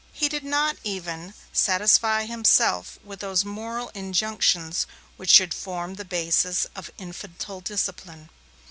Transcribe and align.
He 0.13 0.27
did 0.27 0.43
not, 0.43 0.77
even, 0.83 1.35
satisfy 1.53 2.25
himself 2.25 2.97
with 3.03 3.19
those 3.19 3.45
moral 3.45 3.89
injunctions 3.89 4.87
which 5.15 5.29
should 5.29 5.53
form 5.53 5.93
the 5.93 6.05
basis 6.05 6.65
of 6.75 6.89
infantile 6.97 7.61
discipline. 7.61 8.29